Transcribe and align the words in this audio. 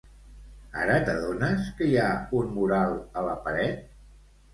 Ara 0.85 0.95
t'adones 1.09 1.67
que 1.81 1.89
hi 1.89 1.99
ha 2.03 2.07
un 2.39 2.49
mural 2.55 2.97
a 3.21 3.25
la 3.29 3.37
paret? 3.45 3.85